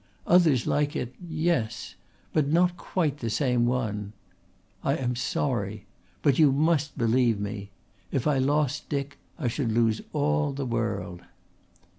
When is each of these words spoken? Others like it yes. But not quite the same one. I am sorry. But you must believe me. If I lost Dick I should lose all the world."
Others 0.25 0.65
like 0.65 0.95
it 0.95 1.13
yes. 1.29 1.93
But 2.33 2.47
not 2.47 2.75
quite 2.75 3.19
the 3.19 3.29
same 3.29 3.67
one. 3.67 4.13
I 4.83 4.95
am 4.95 5.15
sorry. 5.15 5.85
But 6.23 6.39
you 6.39 6.51
must 6.51 6.97
believe 6.97 7.39
me. 7.39 7.69
If 8.11 8.25
I 8.25 8.39
lost 8.39 8.89
Dick 8.89 9.19
I 9.37 9.47
should 9.47 9.71
lose 9.71 10.01
all 10.11 10.53
the 10.53 10.65
world." 10.65 11.21